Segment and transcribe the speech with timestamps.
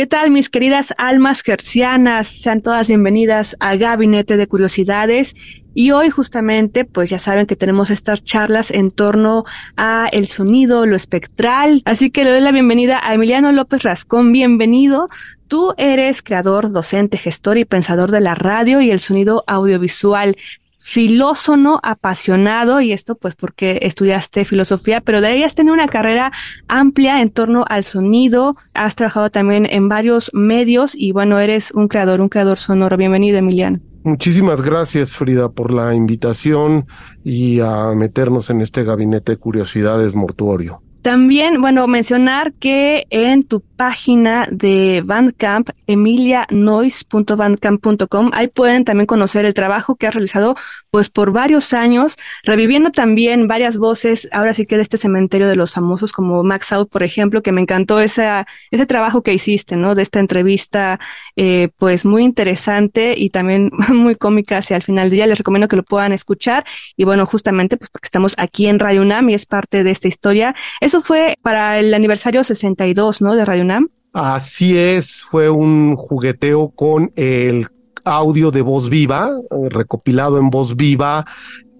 [0.00, 2.26] ¿Qué tal, mis queridas almas gercianas?
[2.26, 5.34] Sean todas bienvenidas a Gabinete de Curiosidades.
[5.74, 9.44] Y hoy justamente, pues ya saben que tenemos estas charlas en torno
[9.76, 11.82] a el sonido, lo espectral.
[11.84, 14.32] Así que le doy la bienvenida a Emiliano López Rascón.
[14.32, 15.10] Bienvenido.
[15.48, 20.34] Tú eres creador, docente, gestor y pensador de la radio y el sonido audiovisual
[20.80, 26.32] filósono apasionado, y esto pues porque estudiaste filosofía, pero de ahí has tenido una carrera
[26.68, 31.86] amplia en torno al sonido, has trabajado también en varios medios y bueno, eres un
[31.86, 32.96] creador, un creador sonoro.
[32.96, 33.78] Bienvenido, Emiliano.
[34.02, 36.86] Muchísimas gracias, Frida, por la invitación
[37.22, 40.82] y a meternos en este gabinete de curiosidades mortuorio.
[41.02, 49.54] También, bueno, mencionar que en tu página de Bandcamp, emilianois.bandcamp.com, ahí pueden también conocer el
[49.54, 50.56] trabajo que has realizado
[50.90, 55.56] pues por varios años, reviviendo también varias voces, ahora sí que de este cementerio de
[55.56, 59.76] los famosos como Max Out, por ejemplo, que me encantó esa, ese trabajo que hiciste,
[59.76, 59.94] ¿no?
[59.94, 61.00] De esta entrevista,
[61.36, 65.26] eh, pues muy interesante y también muy cómica hacia el final del día.
[65.26, 66.66] Les recomiendo que lo puedan escuchar
[66.96, 70.08] y bueno, justamente pues porque estamos aquí en Radio UNAM y es parte de esta
[70.08, 70.54] historia.
[70.90, 73.36] Eso fue para el aniversario 62, ¿no?
[73.36, 73.90] De Radio UNAM.
[74.12, 77.68] Así es, fue un jugueteo con el
[78.04, 79.30] audio de voz viva,
[79.68, 81.26] recopilado en voz viva,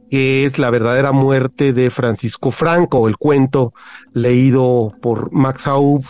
[0.08, 3.74] que es la verdadera muerte de Francisco Franco, el cuento
[4.12, 6.04] leído por Max Aub,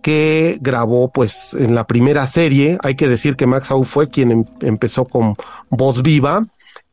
[0.00, 2.78] que grabó pues en la primera serie.
[2.84, 5.34] Hay que decir que Max Aub fue quien em-, empezó con
[5.70, 6.46] voz viva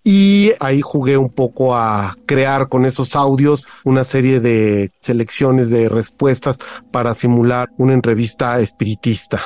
[0.03, 5.89] y ahí jugué un poco a crear con esos audios una serie de selecciones de
[5.89, 6.57] respuestas
[6.91, 9.41] para simular una entrevista espiritista.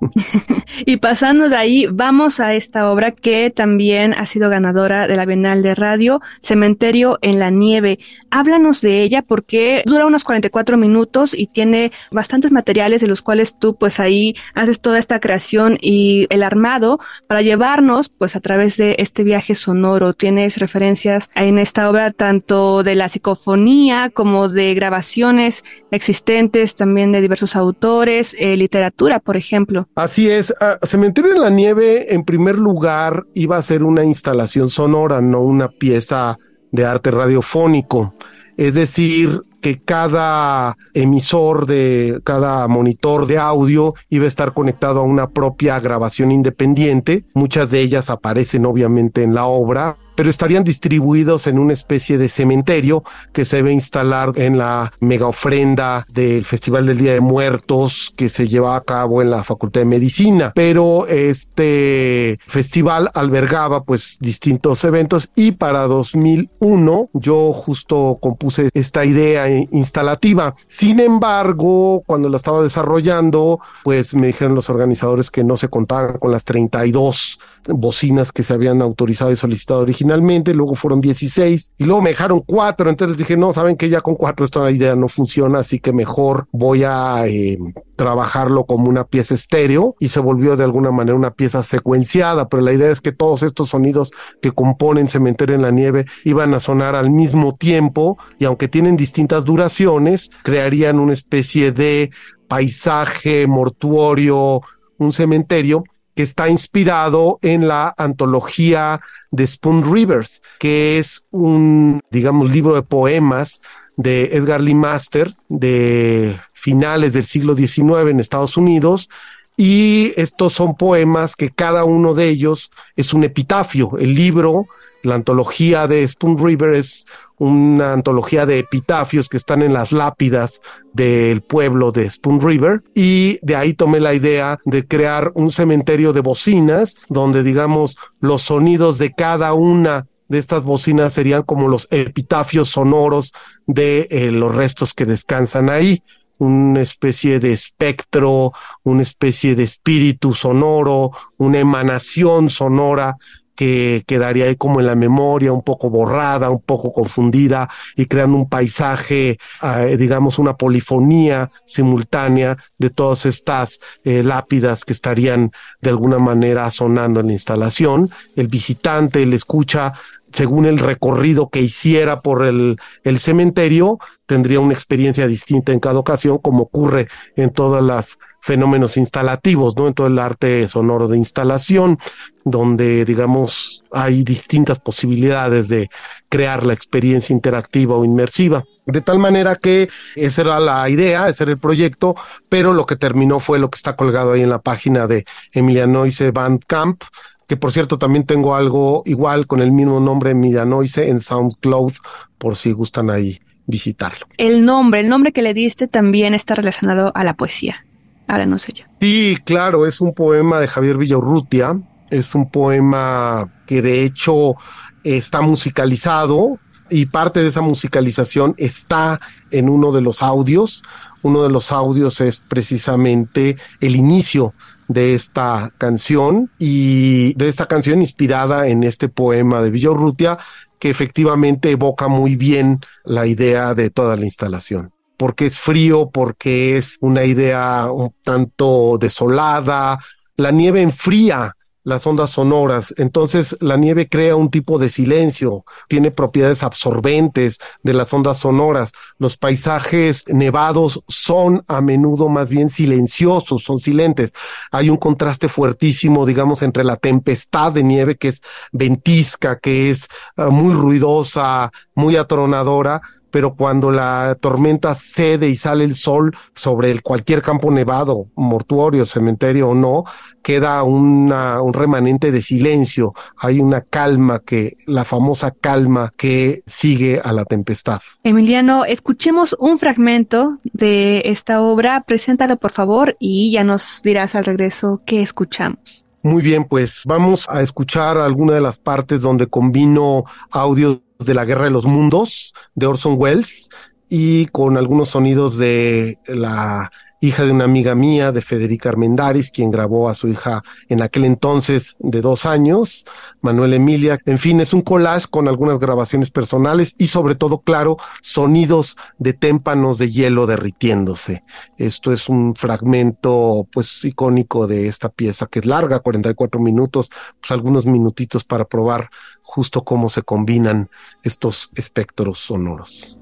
[0.86, 5.24] y pasando de ahí, vamos a esta obra que también ha sido ganadora de la
[5.24, 7.98] Bienal de Radio, Cementerio en la Nieve.
[8.30, 13.58] Háblanos de ella porque dura unos 44 minutos y tiene bastantes materiales de los cuales
[13.58, 18.76] tú pues ahí haces toda esta creación y el armado para llevarnos pues a través
[18.76, 20.12] de este viaje sonoro.
[20.12, 27.20] Tienes referencias en esta obra tanto de la psicofonía como de grabaciones existentes también de
[27.20, 29.85] diversos autores, eh, literatura, por ejemplo.
[29.94, 34.68] Así es, ah, Cementerio en la Nieve en primer lugar iba a ser una instalación
[34.68, 36.38] sonora, no una pieza
[36.70, 38.14] de arte radiofónico.
[38.56, 45.02] Es decir, que cada emisor de cada monitor de audio iba a estar conectado a
[45.02, 47.24] una propia grabación independiente.
[47.34, 52.28] Muchas de ellas aparecen obviamente en la obra, pero estarían distribuidos en una especie de
[52.28, 58.12] cementerio que se debe instalar en la mega ofrenda del Festival del Día de Muertos
[58.16, 60.52] que se lleva a cabo en la Facultad de Medicina.
[60.54, 69.48] Pero este festival albergaba pues distintos eventos y para 2001 yo justo compuse esta idea
[69.48, 70.54] instalativa.
[70.66, 76.18] Sin embargo, cuando la estaba desarrollando, pues me dijeron los organizadores que no se contaban
[76.18, 77.38] con las 32
[77.68, 80.05] bocinas que se habían autorizado y solicitado originalmente,
[80.54, 84.14] luego fueron 16 y luego me dejaron cuatro, entonces dije, no, saben que ya con
[84.14, 87.58] cuatro esta idea no funciona, así que mejor voy a eh,
[87.96, 92.62] trabajarlo como una pieza estéreo y se volvió de alguna manera una pieza secuenciada, pero
[92.62, 94.12] la idea es que todos estos sonidos
[94.42, 98.96] que componen Cementerio en la Nieve iban a sonar al mismo tiempo y aunque tienen
[98.96, 102.10] distintas duraciones, crearían una especie de
[102.48, 104.60] paisaje mortuorio,
[104.98, 105.84] un cementerio
[106.16, 112.82] que está inspirado en la antología de Spoon Rivers, que es un, digamos, libro de
[112.82, 113.60] poemas
[113.96, 119.10] de Edgar Lee Master de finales del siglo XIX en Estados Unidos.
[119.58, 123.98] Y estos son poemas que cada uno de ellos es un epitafio.
[123.98, 124.66] El libro,
[125.02, 127.06] la antología de Spoon River es
[127.38, 130.62] una antología de epitafios que están en las lápidas
[130.92, 136.12] del pueblo de Spoon River y de ahí tomé la idea de crear un cementerio
[136.12, 141.86] de bocinas donde digamos los sonidos de cada una de estas bocinas serían como los
[141.90, 143.32] epitafios sonoros
[143.66, 146.02] de eh, los restos que descansan ahí.
[146.38, 148.52] una especie de espectro,
[148.82, 153.16] una especie de espíritu sonoro, una emanación sonora
[153.56, 158.36] que quedaría ahí como en la memoria, un poco borrada, un poco confundida y creando
[158.36, 165.50] un paisaje, eh, digamos, una polifonía simultánea de todas estas eh, lápidas que estarían
[165.80, 168.10] de alguna manera sonando en la instalación.
[168.36, 169.94] El visitante le escucha
[170.36, 175.98] según el recorrido que hiciera por el, el cementerio, tendría una experiencia distinta en cada
[175.98, 179.88] ocasión, como ocurre en todas las fenómenos instalativos, ¿no?
[179.88, 181.98] En todo el arte sonoro de instalación,
[182.44, 185.88] donde, digamos, hay distintas posibilidades de
[186.28, 188.62] crear la experiencia interactiva o inmersiva.
[188.84, 192.14] De tal manera que esa era la idea, ese era el proyecto,
[192.50, 196.30] pero lo que terminó fue lo que está colgado ahí en la página de Emilianoise
[196.30, 197.02] Bandcamp,
[197.46, 201.92] que por cierto también tengo algo igual con el mismo nombre Emilianoise en SoundCloud,
[202.38, 204.26] por si gustan ahí visitarlo.
[204.36, 207.84] El nombre, el nombre que le diste también está relacionado a la poesía.
[208.28, 208.84] Ahora no sé yo.
[209.00, 211.80] Sí, claro, es un poema de Javier Villaurrutia.
[212.10, 214.56] Es un poema que de hecho
[215.04, 216.58] está musicalizado
[216.90, 219.20] y parte de esa musicalización está
[219.50, 220.82] en uno de los audios.
[221.22, 224.54] Uno de los audios es precisamente el inicio
[224.88, 230.38] de esta canción y de esta canción inspirada en este poema de Villorrutia
[230.78, 236.76] que efectivamente evoca muy bien la idea de toda la instalación porque es frío, porque
[236.76, 239.98] es una idea un tanto desolada.
[240.36, 241.56] La nieve enfría
[241.86, 242.92] las ondas sonoras.
[242.98, 248.90] Entonces la nieve crea un tipo de silencio, tiene propiedades absorbentes de las ondas sonoras.
[249.18, 254.32] Los paisajes nevados son a menudo más bien silenciosos, son silentes.
[254.72, 258.42] Hay un contraste fuertísimo, digamos, entre la tempestad de nieve que es
[258.72, 263.00] ventisca, que es ah, muy ruidosa, muy atronadora,
[263.36, 269.04] pero cuando la tormenta cede y sale el sol sobre el cualquier campo nevado, mortuorio,
[269.04, 270.04] cementerio o no,
[270.42, 277.20] queda una, un remanente de silencio, hay una calma que, la famosa calma que sigue
[277.22, 278.00] a la tempestad.
[278.22, 284.46] Emiliano, escuchemos un fragmento de esta obra, preséntalo por favor y ya nos dirás al
[284.46, 286.06] regreso qué escuchamos.
[286.22, 291.44] Muy bien, pues vamos a escuchar alguna de las partes donde combino audio de la
[291.44, 293.68] Guerra de los Mundos de Orson Welles
[294.08, 296.90] y con algunos sonidos de la
[297.20, 301.24] hija de una amiga mía, de Federica Armendaris, quien grabó a su hija en aquel
[301.24, 303.06] entonces de dos años,
[303.40, 304.18] Manuel Emilia.
[304.26, 309.32] En fin, es un collage con algunas grabaciones personales y sobre todo, claro, sonidos de
[309.32, 311.42] témpanos de hielo derritiéndose.
[311.78, 317.50] Esto es un fragmento, pues, icónico de esta pieza que es larga, 44 minutos, pues
[317.50, 319.10] algunos minutitos para probar
[319.42, 320.90] justo cómo se combinan
[321.22, 323.18] estos espectros sonoros.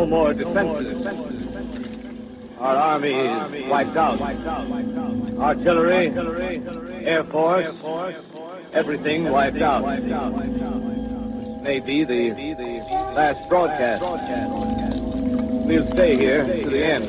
[0.00, 1.06] No more defenses.
[2.58, 4.18] Our army is wiped out.
[5.38, 6.06] Artillery,
[7.04, 7.66] Air Force,
[8.72, 9.82] everything wiped out.
[11.62, 12.30] May be the
[13.14, 14.02] last broadcast.
[15.66, 17.06] We'll stay here to the end.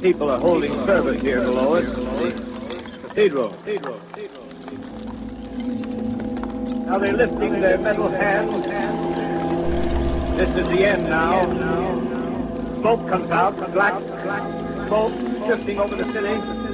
[0.00, 1.84] People are holding service here below us.
[3.02, 3.54] Cathedral.
[6.86, 8.69] Now they're lifting their metal hands.
[10.40, 11.44] This is the end now.
[12.80, 13.92] Smoke comes out, black,
[14.24, 15.12] black smoke
[15.44, 16.69] drifting over the city.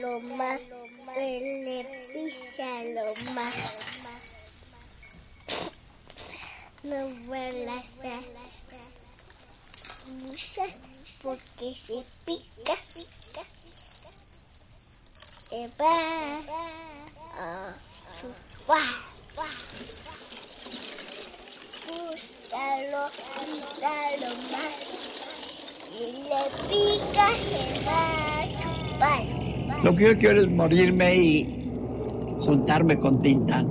[0.00, 0.68] Lo más,
[1.16, 3.76] le pisa lo más.
[6.82, 8.20] No vuelas a
[11.22, 13.44] porque se pica, pica,
[15.50, 16.40] te va
[17.38, 17.74] a
[18.18, 19.10] chupar.
[29.82, 33.64] Lo que yo quiero es morirme y juntarme con Tinta.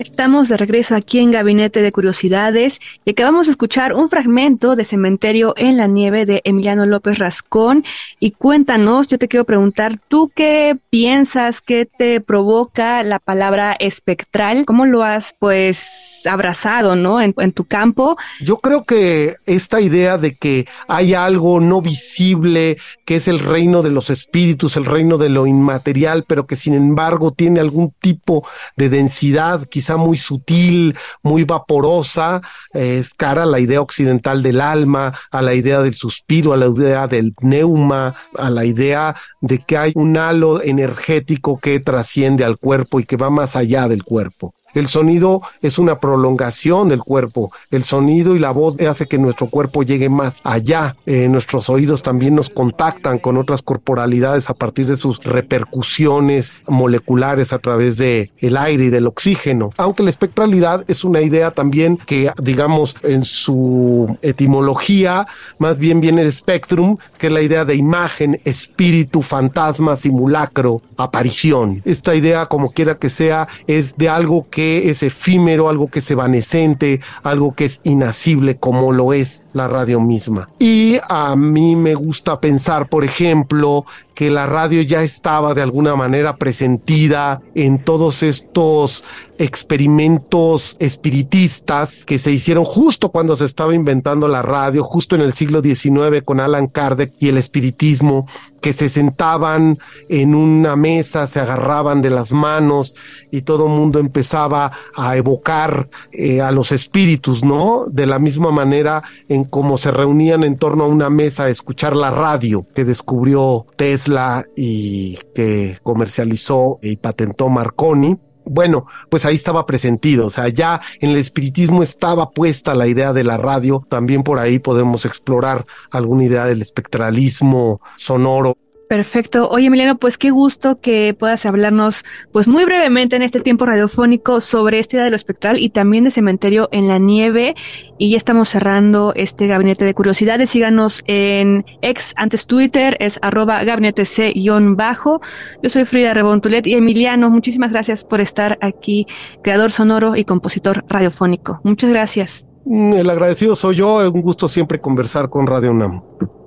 [0.00, 4.86] Estamos de regreso aquí en Gabinete de Curiosidades y acabamos de escuchar un fragmento de
[4.86, 7.84] Cementerio en la Nieve de Emiliano López Rascón.
[8.18, 14.64] Y cuéntanos, yo te quiero preguntar, ¿tú qué piensas, qué te provoca la palabra espectral?
[14.64, 17.20] ¿Cómo lo has pues abrazado, no?
[17.20, 18.16] En, en tu campo.
[18.40, 23.82] Yo creo que esta idea de que hay algo no visible, que es el reino
[23.82, 28.48] de los espíritus, el reino de lo inmaterial, pero que sin embargo tiene algún tipo
[28.78, 29.66] de densidad,
[29.96, 32.40] muy sutil, muy vaporosa,
[32.72, 36.66] es cara a la idea occidental del alma, a la idea del suspiro, a la
[36.66, 42.58] idea del pneuma, a la idea de que hay un halo energético que trasciende al
[42.58, 44.54] cuerpo y que va más allá del cuerpo.
[44.74, 47.52] El sonido es una prolongación del cuerpo.
[47.70, 50.96] El sonido y la voz hace que nuestro cuerpo llegue más allá.
[51.06, 57.52] Eh, nuestros oídos también nos contactan con otras corporalidades a partir de sus repercusiones moleculares
[57.52, 59.70] a través de el aire y del oxígeno.
[59.76, 65.26] Aunque la espectralidad es una idea también que, digamos, en su etimología
[65.58, 71.82] más bien viene de spectrum, que es la idea de imagen, espíritu, fantasma, simulacro, aparición.
[71.84, 76.10] Esta idea, como quiera que sea, es de algo que es efímero, algo que es
[76.10, 80.48] evanescente, algo que es inacible como lo es la radio misma.
[80.58, 83.84] Y a mí me gusta pensar, por ejemplo,
[84.20, 89.02] que la radio ya estaba de alguna manera presentida en todos estos
[89.38, 95.32] experimentos espiritistas que se hicieron justo cuando se estaba inventando la radio, justo en el
[95.32, 98.26] siglo XIX con Alan Kardec y el espiritismo,
[98.60, 99.78] que se sentaban
[100.10, 102.94] en una mesa, se agarraban de las manos
[103.30, 107.86] y todo el mundo empezaba a evocar eh, a los espíritus, ¿no?
[107.88, 111.96] De la misma manera en cómo se reunían en torno a una mesa a escuchar
[111.96, 114.09] la radio que descubrió Tesla
[114.56, 118.18] y que comercializó y patentó Marconi.
[118.44, 123.12] Bueno, pues ahí estaba presentido, o sea, ya en el espiritismo estaba puesta la idea
[123.12, 128.56] de la radio, también por ahí podemos explorar alguna idea del espectralismo sonoro.
[128.90, 129.48] Perfecto.
[129.48, 134.40] Oye, Emiliano, pues qué gusto que puedas hablarnos, pues muy brevemente en este tiempo radiofónico
[134.40, 137.54] sobre esta idea de lo espectral y también de cementerio en la nieve.
[137.98, 140.50] Y ya estamos cerrando este gabinete de curiosidades.
[140.50, 145.20] Síganos en ex, antes Twitter, es arroba gabinete C-bajo.
[145.62, 149.06] Yo soy Frida Rebontulet y Emiliano, muchísimas gracias por estar aquí,
[149.44, 151.60] creador sonoro y compositor radiofónico.
[151.62, 152.44] Muchas gracias.
[152.66, 156.02] El agradecido soy yo, un gusto siempre conversar con Radio UNAM.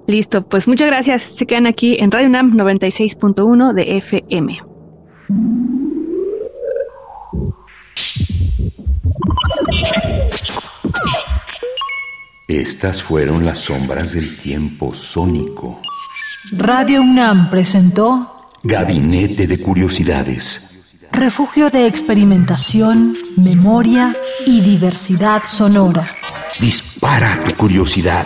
[0.07, 1.23] Listo, pues muchas gracias.
[1.23, 4.61] Se quedan aquí en Radio UNAM 96.1 de FM.
[12.49, 15.81] Estas fueron las sombras del tiempo sónico.
[16.51, 20.99] Radio UNAM presentó Gabinete de Curiosidades.
[21.13, 24.13] Refugio de experimentación, memoria
[24.45, 26.11] y diversidad sonora.
[26.59, 28.25] Dispara tu curiosidad